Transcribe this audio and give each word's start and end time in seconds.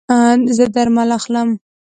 زه 0.57 0.65
درمل 0.75 1.09
اخلم 1.17 1.49